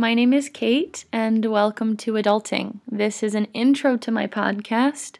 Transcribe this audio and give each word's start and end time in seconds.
My 0.00 0.14
name 0.14 0.32
is 0.32 0.48
Kate, 0.48 1.04
and 1.12 1.44
welcome 1.44 1.94
to 1.98 2.12
Adulting. 2.12 2.80
This 2.90 3.22
is 3.22 3.34
an 3.34 3.44
intro 3.52 3.98
to 3.98 4.10
my 4.10 4.26
podcast 4.26 5.18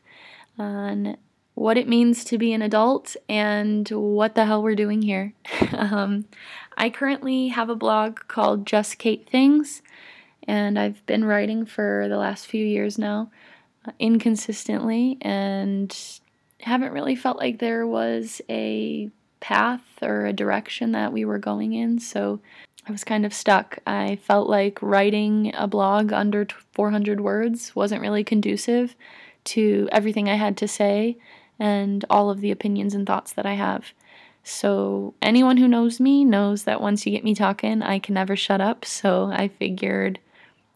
on 0.58 1.18
what 1.52 1.76
it 1.76 1.86
means 1.86 2.24
to 2.24 2.38
be 2.38 2.54
an 2.54 2.62
adult 2.62 3.14
and 3.28 3.86
what 3.90 4.34
the 4.34 4.46
hell 4.46 4.62
we're 4.62 4.74
doing 4.74 5.02
here. 5.02 5.34
um, 5.76 6.24
I 6.78 6.88
currently 6.88 7.48
have 7.48 7.68
a 7.68 7.74
blog 7.74 8.20
called 8.26 8.64
Just 8.64 8.96
Kate 8.96 9.28
Things, 9.28 9.82
and 10.48 10.78
I've 10.78 11.04
been 11.04 11.26
writing 11.26 11.66
for 11.66 12.06
the 12.08 12.16
last 12.16 12.46
few 12.46 12.64
years 12.64 12.96
now, 12.96 13.30
uh, 13.84 13.92
inconsistently, 13.98 15.18
and 15.20 15.94
haven't 16.60 16.94
really 16.94 17.16
felt 17.16 17.36
like 17.36 17.58
there 17.58 17.86
was 17.86 18.40
a 18.48 19.10
path 19.40 19.82
or 20.00 20.24
a 20.24 20.32
direction 20.32 20.92
that 20.92 21.12
we 21.12 21.26
were 21.26 21.38
going 21.38 21.74
in. 21.74 21.98
So 21.98 22.40
I 22.86 22.92
was 22.92 23.04
kind 23.04 23.26
of 23.26 23.34
stuck. 23.34 23.78
I 23.86 24.16
felt 24.16 24.48
like 24.48 24.80
writing 24.80 25.52
a 25.54 25.68
blog 25.68 26.12
under 26.12 26.46
400 26.72 27.20
words 27.20 27.76
wasn't 27.76 28.00
really 28.00 28.24
conducive 28.24 28.94
to 29.44 29.88
everything 29.92 30.28
I 30.28 30.34
had 30.34 30.56
to 30.58 30.68
say 30.68 31.16
and 31.58 32.04
all 32.08 32.30
of 32.30 32.40
the 32.40 32.50
opinions 32.50 32.94
and 32.94 33.06
thoughts 33.06 33.32
that 33.32 33.46
I 33.46 33.54
have. 33.54 33.92
So, 34.42 35.14
anyone 35.20 35.58
who 35.58 35.68
knows 35.68 36.00
me 36.00 36.24
knows 36.24 36.64
that 36.64 36.80
once 36.80 37.04
you 37.04 37.12
get 37.12 37.24
me 37.24 37.34
talking, 37.34 37.82
I 37.82 37.98
can 37.98 38.14
never 38.14 38.34
shut 38.34 38.60
up. 38.60 38.86
So, 38.86 39.30
I 39.30 39.48
figured 39.48 40.18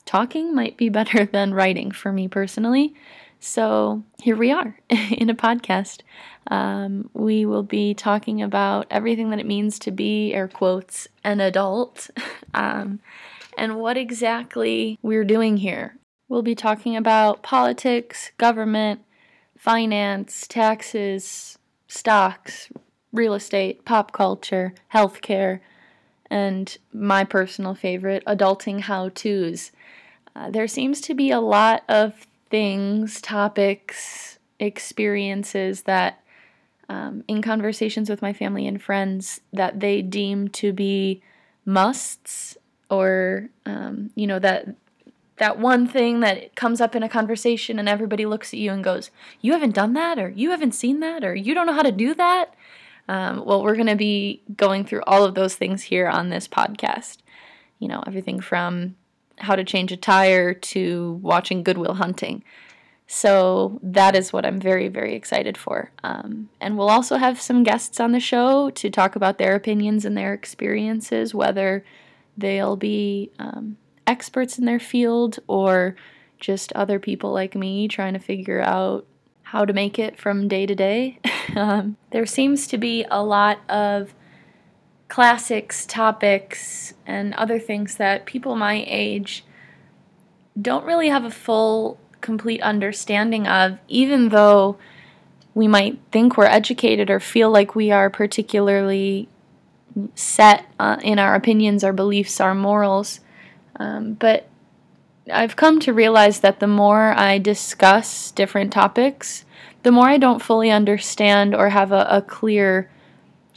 talking 0.04 0.54
might 0.54 0.76
be 0.76 0.88
better 0.90 1.24
than 1.24 1.54
writing 1.54 1.90
for 1.90 2.12
me 2.12 2.28
personally. 2.28 2.94
So, 3.46 4.02
here 4.22 4.36
we 4.36 4.50
are 4.52 4.74
in 4.88 5.28
a 5.28 5.34
podcast. 5.34 6.00
Um, 6.46 7.10
we 7.12 7.44
will 7.44 7.62
be 7.62 7.92
talking 7.92 8.40
about 8.40 8.86
everything 8.90 9.28
that 9.30 9.38
it 9.38 9.44
means 9.44 9.78
to 9.80 9.90
be, 9.90 10.32
air 10.32 10.48
quotes, 10.48 11.08
an 11.22 11.40
adult, 11.40 12.08
um, 12.54 13.00
and 13.58 13.76
what 13.76 13.98
exactly 13.98 14.98
we're 15.02 15.26
doing 15.26 15.58
here. 15.58 15.94
We'll 16.26 16.40
be 16.40 16.54
talking 16.54 16.96
about 16.96 17.42
politics, 17.42 18.32
government, 18.38 19.02
finance, 19.58 20.46
taxes, 20.46 21.58
stocks, 21.86 22.70
real 23.12 23.34
estate, 23.34 23.84
pop 23.84 24.12
culture, 24.12 24.72
healthcare, 24.94 25.60
and 26.30 26.78
my 26.94 27.24
personal 27.24 27.74
favorite, 27.74 28.24
adulting 28.26 28.80
how 28.80 29.10
to's. 29.10 29.70
Uh, 30.34 30.50
there 30.50 30.66
seems 30.66 31.02
to 31.02 31.14
be 31.14 31.30
a 31.30 31.40
lot 31.40 31.84
of 31.90 32.26
things, 32.54 33.20
topics, 33.20 34.38
experiences 34.60 35.82
that 35.82 36.22
um, 36.88 37.24
in 37.26 37.42
conversations 37.42 38.08
with 38.08 38.22
my 38.22 38.32
family 38.32 38.64
and 38.68 38.80
friends 38.80 39.40
that 39.52 39.80
they 39.80 40.02
deem 40.02 40.46
to 40.50 40.72
be 40.72 41.20
musts 41.64 42.56
or 42.88 43.48
um, 43.66 44.10
you 44.14 44.28
know 44.28 44.38
that 44.38 44.68
that 45.38 45.58
one 45.58 45.88
thing 45.88 46.20
that 46.20 46.54
comes 46.54 46.80
up 46.80 46.94
in 46.94 47.02
a 47.02 47.08
conversation 47.08 47.80
and 47.80 47.88
everybody 47.88 48.24
looks 48.24 48.54
at 48.54 48.60
you 48.60 48.70
and 48.70 48.84
goes 48.84 49.10
you 49.40 49.50
haven't 49.50 49.74
done 49.74 49.94
that 49.94 50.16
or 50.20 50.28
you 50.28 50.50
haven't 50.50 50.76
seen 50.76 51.00
that 51.00 51.24
or 51.24 51.34
you 51.34 51.54
don't 51.54 51.66
know 51.66 51.72
how 51.72 51.82
to 51.82 51.90
do 51.90 52.14
that. 52.14 52.54
Um, 53.08 53.44
well 53.44 53.64
we're 53.64 53.74
going 53.74 53.88
to 53.88 53.96
be 53.96 54.42
going 54.56 54.84
through 54.84 55.02
all 55.08 55.24
of 55.24 55.34
those 55.34 55.56
things 55.56 55.82
here 55.82 56.06
on 56.06 56.28
this 56.28 56.46
podcast. 56.46 57.16
You 57.80 57.88
know 57.88 58.04
everything 58.06 58.38
from 58.38 58.94
how 59.38 59.56
to 59.56 59.64
change 59.64 59.92
a 59.92 59.96
tire 59.96 60.54
to 60.54 61.20
watching 61.22 61.62
goodwill 61.62 61.94
hunting 61.94 62.42
so 63.06 63.78
that 63.82 64.16
is 64.16 64.32
what 64.32 64.46
I'm 64.46 64.58
very, 64.58 64.88
very 64.88 65.14
excited 65.14 65.58
for. 65.58 65.90
Um, 66.02 66.48
and 66.60 66.78
we'll 66.78 66.88
also 66.88 67.16
have 67.16 67.40
some 67.40 67.62
guests 67.62 68.00
on 68.00 68.12
the 68.12 68.20
show 68.20 68.70
to 68.70 68.90
talk 68.90 69.14
about 69.14 69.38
their 69.38 69.54
opinions 69.54 70.04
and 70.04 70.16
their 70.16 70.32
experiences, 70.32 71.34
whether 71.34 71.84
they'll 72.36 72.76
be 72.76 73.30
um, 73.38 73.76
experts 74.06 74.58
in 74.58 74.64
their 74.64 74.80
field 74.80 75.38
or 75.46 75.96
just 76.40 76.72
other 76.72 76.98
people 76.98 77.32
like 77.32 77.54
me 77.54 77.88
trying 77.88 78.14
to 78.14 78.18
figure 78.18 78.62
out 78.62 79.06
how 79.42 79.64
to 79.64 79.72
make 79.72 79.98
it 79.98 80.18
from 80.18 80.48
day 80.48 80.64
to 80.64 80.74
day. 80.74 81.18
um, 81.56 81.96
there 82.10 82.26
seems 82.26 82.66
to 82.68 82.78
be 82.78 83.04
a 83.10 83.22
lot 83.22 83.58
of 83.68 84.14
classics, 85.08 85.86
topics, 85.86 86.94
and 87.06 87.34
other 87.34 87.58
things 87.58 87.96
that 87.96 88.26
people 88.26 88.56
my 88.56 88.84
age 88.86 89.44
don't 90.60 90.84
really 90.84 91.08
have 91.08 91.24
a 91.24 91.30
full 91.30 91.98
complete 92.20 92.62
understanding 92.62 93.46
of, 93.46 93.78
even 93.88 94.30
though 94.30 94.78
we 95.54 95.68
might 95.68 95.98
think 96.10 96.36
we're 96.36 96.46
educated 96.46 97.10
or 97.10 97.20
feel 97.20 97.50
like 97.50 97.74
we 97.74 97.90
are 97.90 98.10
particularly 98.10 99.28
set 100.14 100.66
uh, 100.80 100.96
in 101.02 101.18
our 101.18 101.34
opinions, 101.34 101.84
our 101.84 101.92
beliefs, 101.92 102.40
our 102.40 102.54
morals. 102.54 103.20
Um, 103.76 104.14
but 104.14 104.48
I've 105.32 105.56
come 105.56 105.80
to 105.80 105.92
realize 105.92 106.40
that 106.40 106.60
the 106.60 106.66
more 106.66 107.12
I 107.16 107.38
discuss 107.38 108.30
different 108.30 108.72
topics, 108.72 109.44
the 109.82 109.92
more 109.92 110.08
I 110.08 110.18
don't 110.18 110.42
fully 110.42 110.70
understand 110.70 111.54
or 111.54 111.68
have 111.68 111.92
a, 111.92 112.06
a 112.10 112.22
clear 112.22 112.90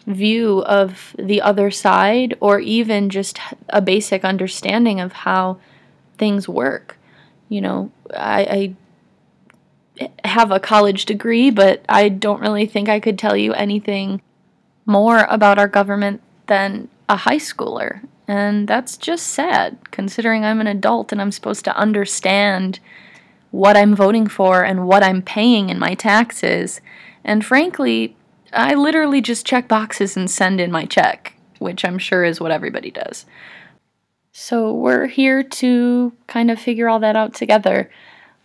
view 0.07 0.63
of 0.63 1.15
the 1.19 1.41
other 1.41 1.69
side, 1.69 2.35
or 2.39 2.59
even 2.59 3.09
just 3.09 3.39
a 3.69 3.81
basic 3.81 4.25
understanding 4.25 4.99
of 4.99 5.11
how 5.11 5.59
things 6.17 6.49
work 6.49 6.97
you 7.49 7.61
know, 7.61 7.91
I, 8.13 8.75
I 9.99 10.07
have 10.27 10.51
a 10.51 10.59
college 10.59 11.05
degree, 11.05 11.49
but 11.49 11.83
I 11.87 12.09
don't 12.09 12.41
really 12.41 12.65
think 12.65 12.89
I 12.89 12.99
could 12.99 13.17
tell 13.17 13.35
you 13.35 13.53
anything 13.53 14.21
more 14.85 15.25
about 15.29 15.57
our 15.57 15.67
government 15.67 16.21
than 16.47 16.89
a 17.09 17.15
high 17.15 17.37
schooler. 17.37 18.05
And 18.27 18.67
that's 18.67 18.97
just 18.97 19.27
sad, 19.27 19.77
considering 19.91 20.43
I'm 20.43 20.59
an 20.59 20.67
adult 20.67 21.11
and 21.11 21.21
I'm 21.21 21.31
supposed 21.31 21.63
to 21.65 21.77
understand 21.77 22.79
what 23.51 23.77
I'm 23.77 23.95
voting 23.95 24.27
for 24.27 24.63
and 24.63 24.85
what 24.85 25.03
I'm 25.03 25.21
paying 25.21 25.69
in 25.69 25.79
my 25.79 25.93
taxes. 25.93 26.81
And 27.23 27.45
frankly, 27.45 28.16
I 28.53 28.75
literally 28.75 29.21
just 29.21 29.45
check 29.45 29.67
boxes 29.67 30.15
and 30.15 30.29
send 30.29 30.61
in 30.61 30.71
my 30.71 30.85
check, 30.85 31.33
which 31.59 31.83
I'm 31.83 31.97
sure 31.97 32.23
is 32.23 32.39
what 32.39 32.51
everybody 32.51 32.91
does. 32.91 33.25
So 34.31 34.71
we're 34.71 35.07
here 35.07 35.41
to 35.43 36.13
kind 36.27 36.51
of 36.51 36.59
figure 36.59 36.87
all 36.87 36.99
that 36.99 37.15
out 37.15 37.33
together. 37.33 37.89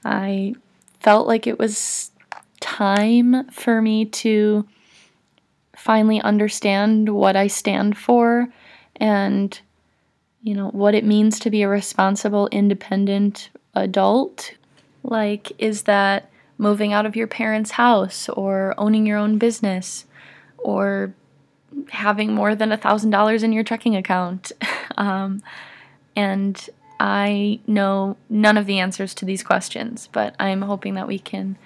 I 0.05 0.55
felt 1.01 1.27
like 1.27 1.47
it 1.47 1.59
was 1.59 2.11
time 2.61 3.49
for 3.51 3.83
me 3.83 4.07
to 4.07 4.67
finally 5.77 6.21
understand 6.23 7.09
what 7.11 7.37
I 7.37 7.49
stand 7.49 7.99
for 7.99 8.49
and 8.97 9.61
you 10.43 10.55
know 10.55 10.69
what 10.69 10.95
it 10.95 11.05
means 11.05 11.39
to 11.41 11.51
be 11.51 11.63
a 11.63 11.69
responsible 11.69 12.49
independent 12.49 13.51
adult. 13.75 14.55
Like 15.03 15.53
is 15.59 15.83
that 15.83 16.31
moving 16.63 16.93
out 16.93 17.05
of 17.05 17.17
your 17.17 17.27
parents' 17.27 17.73
house 17.73 18.29
or 18.29 18.73
owning 18.79 19.05
your 19.05 19.19
own 19.19 19.37
business 19.37 20.07
or 20.59 21.13
having 21.91 22.33
more 22.33 22.55
than 22.55 22.71
a 22.71 22.77
thousand 22.77 23.11
dollars 23.11 23.43
in 23.43 23.53
your 23.53 23.65
checking 23.65 23.97
account. 23.97 24.53
um, 24.97 25.43
and 26.15 26.71
I 27.01 27.59
know 27.67 28.17
none 28.31 28.57
of 28.57 28.67
the 28.67 28.79
answers 28.79 29.13
to 29.15 29.25
these 29.25 29.43
questions, 29.43 30.09
but 30.13 30.37
I'm 30.39 30.63
hoping 30.63 30.95
that 30.95 31.09
we 31.09 31.19
can 31.19 31.59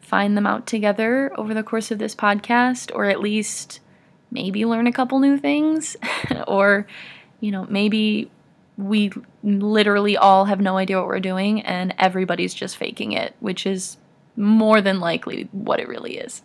find 0.00 0.36
them 0.36 0.46
out 0.46 0.66
together 0.66 1.32
over 1.38 1.54
the 1.54 1.62
course 1.62 1.92
of 1.92 2.00
this 2.00 2.16
podcast, 2.16 2.90
or 2.94 3.04
at 3.04 3.20
least 3.20 3.78
maybe 4.32 4.64
learn 4.64 4.88
a 4.88 4.92
couple 4.92 5.20
new 5.20 5.38
things, 5.38 5.96
or, 6.48 6.88
you 7.38 7.52
know, 7.52 7.64
maybe 7.70 8.28
we 8.76 9.12
literally 9.44 10.16
all 10.16 10.46
have 10.46 10.60
no 10.60 10.76
idea 10.78 10.98
what 10.98 11.06
we're 11.06 11.20
doing 11.20 11.62
and 11.62 11.94
everybody's 11.96 12.52
just 12.52 12.76
faking 12.76 13.12
it, 13.12 13.36
which 13.38 13.66
is 13.66 13.98
more 14.36 14.80
than 14.80 15.00
likely 15.00 15.48
what 15.52 15.80
it 15.80 15.88
really 15.88 16.18
is. 16.18 16.42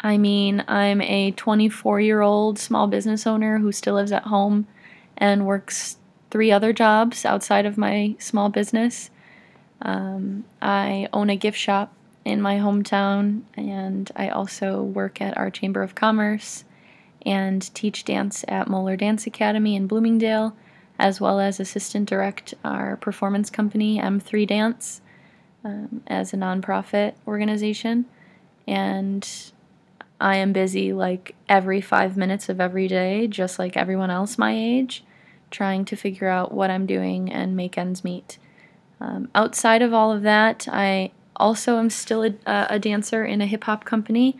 I 0.00 0.18
mean, 0.18 0.64
I'm 0.68 1.00
a 1.00 1.32
24 1.32 2.00
year 2.00 2.20
old 2.20 2.58
small 2.58 2.86
business 2.86 3.26
owner 3.26 3.58
who 3.58 3.72
still 3.72 3.94
lives 3.94 4.12
at 4.12 4.24
home 4.24 4.66
and 5.16 5.46
works 5.46 5.96
three 6.30 6.52
other 6.52 6.72
jobs 6.72 7.24
outside 7.24 7.66
of 7.66 7.78
my 7.78 8.14
small 8.18 8.48
business. 8.48 9.10
Um, 9.82 10.44
I 10.60 11.08
own 11.12 11.30
a 11.30 11.36
gift 11.36 11.58
shop 11.58 11.92
in 12.24 12.42
my 12.42 12.56
hometown, 12.56 13.42
and 13.56 14.10
I 14.16 14.28
also 14.28 14.82
work 14.82 15.20
at 15.20 15.36
our 15.38 15.50
Chamber 15.50 15.82
of 15.82 15.94
Commerce 15.94 16.64
and 17.24 17.72
teach 17.74 18.04
dance 18.04 18.44
at 18.48 18.68
Moeller 18.68 18.96
Dance 18.96 19.26
Academy 19.26 19.76
in 19.76 19.86
Bloomingdale, 19.86 20.56
as 20.98 21.20
well 21.20 21.40
as 21.40 21.60
assistant 21.60 22.08
direct 22.08 22.54
our 22.64 22.96
performance 22.96 23.50
company, 23.50 23.98
M3 23.98 24.46
Dance, 24.46 25.00
um, 25.66 26.02
as 26.06 26.32
a 26.32 26.36
nonprofit 26.36 27.14
organization. 27.26 28.06
And 28.66 29.28
I 30.20 30.36
am 30.36 30.52
busy 30.52 30.92
like 30.92 31.34
every 31.48 31.80
five 31.80 32.16
minutes 32.16 32.48
of 32.48 32.60
every 32.60 32.88
day, 32.88 33.26
just 33.26 33.58
like 33.58 33.76
everyone 33.76 34.10
else 34.10 34.38
my 34.38 34.54
age 34.56 35.04
trying 35.50 35.84
to 35.86 35.96
figure 35.96 36.28
out 36.28 36.52
what 36.52 36.70
I'm 36.70 36.86
doing 36.86 37.30
and 37.30 37.56
make 37.56 37.78
ends 37.78 38.02
meet. 38.04 38.38
Um, 39.00 39.28
outside 39.34 39.82
of 39.82 39.92
all 39.92 40.12
of 40.12 40.22
that, 40.22 40.66
I 40.70 41.12
also 41.36 41.78
am 41.78 41.90
still 41.90 42.24
a, 42.24 42.34
a 42.46 42.78
dancer 42.78 43.24
in 43.24 43.40
a 43.40 43.46
hip 43.46 43.64
hop 43.64 43.84
company 43.84 44.38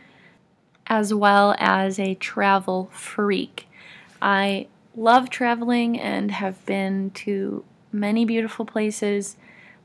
as 0.86 1.12
well 1.12 1.54
as 1.58 1.98
a 1.98 2.14
travel 2.14 2.88
freak. 2.92 3.68
I 4.22 4.66
love 4.96 5.30
traveling 5.30 5.98
and 5.98 6.30
have 6.30 6.64
been 6.64 7.10
to 7.10 7.64
many 7.92 8.24
beautiful 8.24 8.64
places. 8.64 9.36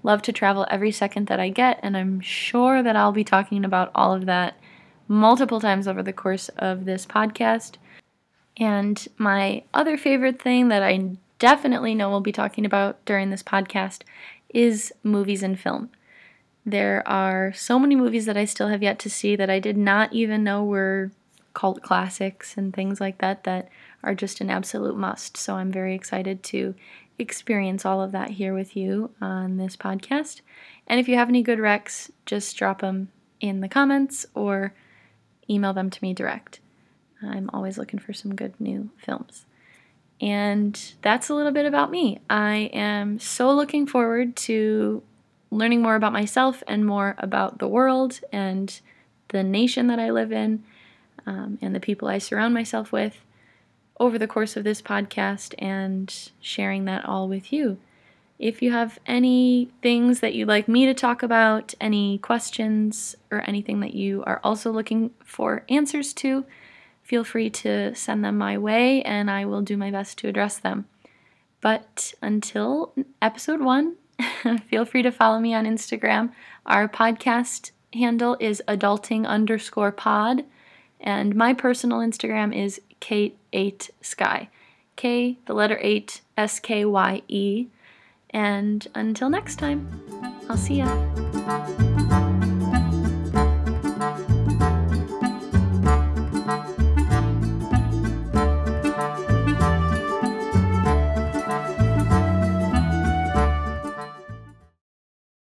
Love 0.04 0.22
to 0.24 0.34
travel 0.34 0.66
every 0.70 0.92
second 0.92 1.28
that 1.28 1.40
I 1.40 1.50
get, 1.50 1.80
and 1.84 1.96
I'm 1.96 2.20
sure 2.22 2.82
that 2.82 2.96
I'll 2.96 3.12
be 3.12 3.24
talking 3.24 3.64
about 3.64 3.92
all 3.94 4.14
of 4.14 4.26
that 4.26 4.56
multiple 5.08 5.60
times 5.60 5.88
over 5.88 6.02
the 6.02 6.14
course 6.14 6.50
of 6.58 6.86
this 6.86 7.06
podcast. 7.06 7.76
And 8.58 9.08
my 9.18 9.64
other 9.74 9.98
favorite 9.98 10.42
thing 10.42 10.70
that 10.70 10.84
I 10.84 11.18
definitely 11.40 11.96
know 11.96 12.10
we'll 12.10 12.22
be 12.22 12.32
talking 12.32 12.66
about 12.66 13.04
during 13.06 13.30
this 13.30 13.44
podcast 13.44 14.02
is 14.50 14.94
movies 15.04 15.44
and 15.44 15.60
film. 15.60 15.90
There 16.66 17.08
are 17.08 17.54
so 17.54 17.80
many 17.80 17.96
movies 17.96 18.26
that 18.26 18.38
I 18.38 18.46
still 18.46 18.68
have 18.68 18.84
yet 18.84 19.00
to 19.00 19.10
see 19.10 19.36
that 19.36 19.50
I 19.50 19.60
did 19.60 19.78
not 19.78 20.14
even 20.14 20.44
know 20.44 20.64
were 20.64 21.12
cult 21.54 21.82
classics 21.82 22.56
and 22.56 22.74
things 22.74 23.02
like 23.02 23.18
that 23.18 23.44
that 23.44 23.70
are 24.04 24.16
just 24.16 24.42
an 24.42 24.50
absolute 24.50 24.96
must. 24.96 25.38
So 25.38 25.56
I'm 25.56 25.72
very 25.72 25.96
excited 25.96 26.44
to 26.44 26.76
experience 27.22 27.86
all 27.86 28.02
of 28.02 28.12
that 28.12 28.32
here 28.32 28.54
with 28.54 28.76
you 28.76 29.12
on 29.22 29.58
this 29.58 29.78
podcast. 29.78 30.42
And 30.88 31.00
if 31.00 31.08
you 31.08 31.16
have 31.16 31.30
any 31.30 31.44
good 31.44 31.60
recs, 31.60 32.12
just 32.26 32.58
drop 32.58 32.82
them 32.82 33.10
in 33.40 33.62
the 33.62 33.70
comments 33.70 34.26
or 34.36 34.74
email 35.50 35.74
them 35.74 35.90
to 35.90 36.04
me 36.04 36.14
direct. 36.14 36.60
I'm 37.22 37.50
always 37.54 37.78
looking 37.78 38.00
for 38.00 38.14
some 38.14 38.36
good 38.36 38.60
new 38.60 38.90
films. 38.98 39.46
And 40.20 40.80
that's 41.02 41.30
a 41.30 41.34
little 41.34 41.52
bit 41.52 41.66
about 41.66 41.92
me. 41.92 42.20
I 42.30 42.70
am 42.74 43.20
so 43.20 43.52
looking 43.54 43.88
forward 43.88 44.36
to 44.38 45.02
learning 45.50 45.82
more 45.82 45.96
about 45.96 46.14
myself 46.14 46.64
and 46.68 46.86
more 46.86 47.16
about 47.18 47.60
the 47.60 47.68
world 47.68 48.20
and 48.32 48.80
the 49.30 49.44
nation 49.44 49.88
that 49.88 50.00
I 50.00 50.12
live 50.12 50.32
in 50.32 50.64
um, 51.26 51.58
and 51.62 51.74
the 51.76 51.80
people 51.80 52.08
I 52.08 52.20
surround 52.20 52.54
myself 52.54 52.92
with 52.92 53.24
over 54.02 54.18
the 54.18 54.28
course 54.28 54.58
of 54.58 54.64
this 54.64 54.82
podcast 54.82 55.54
and 55.60 56.32
sharing 56.42 56.86
that 56.86 57.06
all 57.06 57.30
with 57.30 57.54
you. 57.54 57.78
If 58.40 58.64
you 58.64 58.72
have 58.72 58.98
any 59.06 59.70
things 59.84 60.22
that 60.22 60.34
you'd 60.34 60.48
like 60.48 60.68
me 60.68 60.88
to 60.88 60.96
talk 60.96 61.22
about, 61.22 61.76
any 61.80 62.18
questions, 62.18 63.16
or 63.30 63.48
anything 63.48 63.80
that 63.82 63.94
you 63.94 64.24
are 64.26 64.42
also 64.44 64.72
looking 64.72 65.12
for 65.24 65.64
answers 65.70 66.14
to, 66.14 66.44
feel 67.04 67.24
free 67.24 67.52
to 67.52 67.94
send 67.94 68.26
them 68.26 68.40
my 68.40 68.58
way 68.58 69.04
and 69.04 69.30
I 69.30 69.46
will 69.46 69.62
do 69.62 69.78
my 69.78 69.92
best 69.92 70.18
to 70.18 70.28
address 70.28 70.58
them. 70.58 70.86
But 71.62 72.16
until 72.24 72.96
episode 73.22 73.62
one, 73.62 73.98
feel 74.68 74.84
free 74.84 75.04
to 75.04 75.12
follow 75.12 75.40
me 75.40 75.54
on 75.54 75.66
Instagram. 75.66 76.32
Our 76.66 76.90
podcast 76.90 77.70
handle 77.94 78.36
is 78.40 78.64
adulting 78.68 79.28
underscore 79.28 79.92
pod, 79.92 80.44
and 81.02 81.36
my 81.36 81.54
personal 81.54 82.00
Instagram 82.00 82.56
is 82.56 82.80
Kate8Skye. 83.02 84.48
K, 84.96 85.38
the 85.46 85.54
letter 85.54 85.80
8, 85.82 86.22
S 86.38 86.60
K 86.60 86.86
Y 86.86 87.22
E. 87.28 87.68
And 88.30 88.88
until 88.94 89.30
next 89.30 89.58
time, 89.58 89.88
I'll 90.50 90.58
see 90.58 90.76
ya. 90.76 91.91